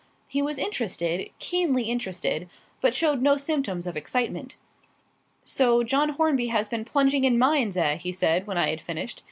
He 0.27 0.41
was 0.41 0.57
interested, 0.57 1.29
keenly 1.37 1.83
interested, 1.83 2.49
but 2.81 2.95
showed 2.95 3.21
no 3.21 3.37
symptoms 3.37 3.85
of 3.85 3.95
excitement. 3.95 4.55
"So 5.43 5.83
John 5.83 6.09
Hornby 6.09 6.47
has 6.47 6.67
been 6.67 6.85
plunging 6.85 7.23
in 7.23 7.37
mines, 7.37 7.77
eh?" 7.77 7.97
he 7.97 8.11
said, 8.11 8.47
when 8.47 8.57
I 8.57 8.71
had 8.71 8.81
finished. 8.81 9.19